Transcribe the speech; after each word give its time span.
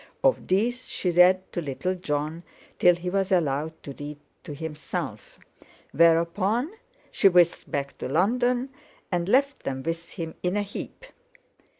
Of 0.23 0.47
these 0.47 0.87
she 0.89 1.11
read 1.11 1.51
to 1.51 1.61
little 1.61 1.93
Jon, 1.93 2.41
till 2.79 2.95
he 2.95 3.11
was 3.11 3.31
allowed 3.31 3.83
to 3.83 3.93
read 3.99 4.17
to 4.45 4.55
himself; 4.55 5.37
whereupon 5.91 6.71
she 7.11 7.29
whisked 7.29 7.69
back 7.69 7.99
to 7.99 8.07
London 8.09 8.71
and 9.11 9.29
left 9.29 9.61
them 9.61 9.83
with 9.83 10.09
him 10.13 10.33
in 10.41 10.57
a 10.57 10.63
heap. 10.63 11.05